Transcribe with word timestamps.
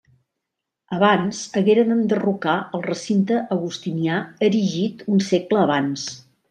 Abans, 0.99 1.41
hagueren 1.61 1.91
d'enderrocar 1.93 2.57
el 2.79 2.85
recinte 2.89 3.39
augustinià 3.59 4.19
erigit 4.51 5.09
un 5.17 5.27
segle 5.31 5.67
abans. 5.71 6.13